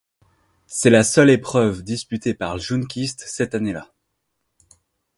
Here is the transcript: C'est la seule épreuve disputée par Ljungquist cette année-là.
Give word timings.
C'est 0.65 0.89
la 0.89 1.03
seule 1.03 1.29
épreuve 1.29 1.83
disputée 1.83 2.33
par 2.33 2.57
Ljungquist 2.57 3.23
cette 3.27 3.53
année-là. 3.53 3.93